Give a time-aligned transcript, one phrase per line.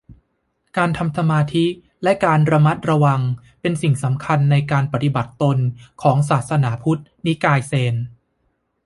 [0.77, 1.65] การทำสมาธิ
[2.03, 3.21] และการระมัดระวัง
[3.61, 5.57] เป็นสิ่งสำคัญในการปฏิบัติตน
[6.01, 7.95] ของศาสนาพุทธนิกายเซน